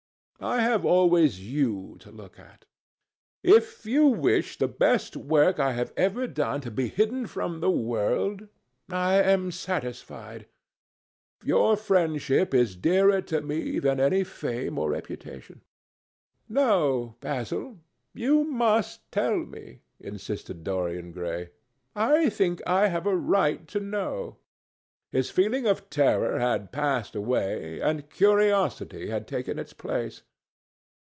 [0.43, 2.65] I have always you to look at.
[3.43, 7.69] If you wish the best work I have ever done to be hidden from the
[7.69, 8.47] world,
[8.89, 10.47] I am satisfied.
[11.43, 15.61] Your friendship is dearer to me than any fame or reputation."
[16.49, 17.77] "No, Basil,
[18.15, 21.51] you must tell me," insisted Dorian Gray.
[21.95, 24.37] "I think I have a right to know."
[25.11, 30.23] His feeling of terror had passed away, and curiosity had taken its place.